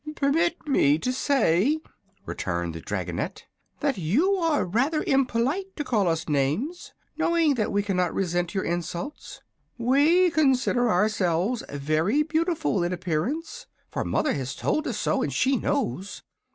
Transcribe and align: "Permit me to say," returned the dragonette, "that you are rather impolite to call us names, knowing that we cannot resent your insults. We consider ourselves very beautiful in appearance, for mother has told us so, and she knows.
"Permit 0.15 0.67
me 0.67 0.97
to 0.97 1.13
say," 1.13 1.77
returned 2.25 2.73
the 2.73 2.81
dragonette, 2.81 3.43
"that 3.81 3.99
you 3.99 4.31
are 4.37 4.65
rather 4.65 5.03
impolite 5.05 5.75
to 5.75 5.83
call 5.83 6.07
us 6.07 6.27
names, 6.27 6.95
knowing 7.19 7.53
that 7.53 7.71
we 7.71 7.83
cannot 7.83 8.11
resent 8.11 8.55
your 8.55 8.63
insults. 8.63 9.41
We 9.77 10.31
consider 10.31 10.89
ourselves 10.91 11.61
very 11.71 12.23
beautiful 12.23 12.83
in 12.83 12.91
appearance, 12.91 13.67
for 13.91 14.03
mother 14.03 14.33
has 14.33 14.55
told 14.55 14.87
us 14.87 14.97
so, 14.97 15.21
and 15.21 15.31
she 15.31 15.55
knows. 15.55 16.23